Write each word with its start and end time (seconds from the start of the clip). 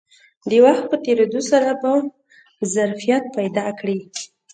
د 0.49 0.51
وخت 0.65 0.83
په 0.91 0.97
تېرېدو 1.05 1.41
سره 1.51 1.69
به 1.81 1.93
ظرفیت 2.73 3.23
پیدا 3.37 3.67
کړي 3.79 3.97